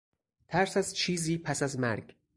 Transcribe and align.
ترس 0.47 0.77
از 0.77 0.93
چیزی 0.95 1.37
پس 1.37 1.63
از 1.63 1.79
مرگ 1.79 2.15